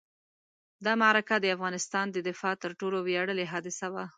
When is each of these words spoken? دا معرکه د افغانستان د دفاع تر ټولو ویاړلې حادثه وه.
دا 0.85 0.93
معرکه 1.01 1.35
د 1.39 1.45
افغانستان 1.55 2.05
د 2.11 2.17
دفاع 2.29 2.53
تر 2.63 2.71
ټولو 2.79 2.97
ویاړلې 3.07 3.45
حادثه 3.53 3.87
وه. 3.93 4.05